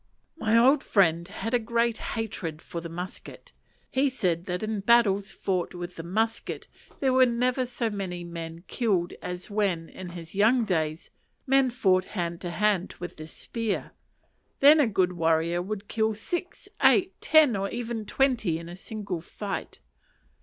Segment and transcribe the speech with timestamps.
[0.35, 3.51] My old friend had a great hatred for the musket.
[3.91, 6.67] He said that in battles fought with the musket
[6.99, 11.11] there were never so many men killed as when, in his young days,
[11.45, 13.91] men fought hand to hand with the spear:
[14.59, 18.75] then a good warrior would kill six, eight, ten, or even twenty men in a
[18.75, 19.81] single fight.